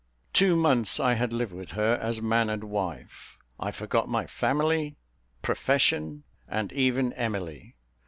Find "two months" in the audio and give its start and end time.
0.33-0.99